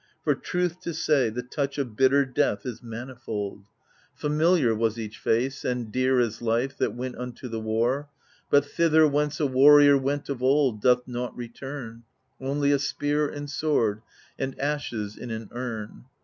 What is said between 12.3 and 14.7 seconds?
Only a spear and sword, and